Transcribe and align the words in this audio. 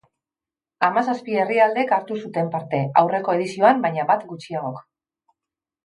Hamazazpi 0.87 1.37
herrialdek 1.41 1.93
hartu 1.99 2.19
zuten 2.23 2.51
parte, 2.57 2.81
aurreko 3.05 3.39
edizioan 3.41 3.87
baina 3.87 4.11
bat 4.15 4.29
gutxiagok. 4.35 4.85